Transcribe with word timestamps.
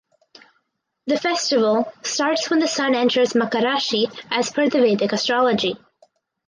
The 1.05 1.19
festival 1.19 1.93
starts 2.01 2.49
when 2.49 2.57
the 2.59 2.67
sun 2.67 2.95
enters 2.95 3.35
Makar 3.35 3.59
Rashi 3.59 4.11
as 4.31 4.49
per 4.49 4.67
the 4.67 4.81
Vedic 4.81 5.11
astrology. 5.11 5.77